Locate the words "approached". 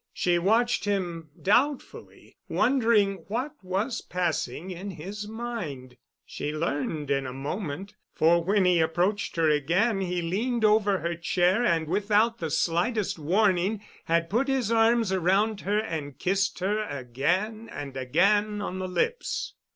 8.79-9.35